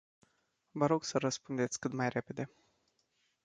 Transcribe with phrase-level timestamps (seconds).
[0.71, 2.49] Vă rog să răspundeți cât mai repede.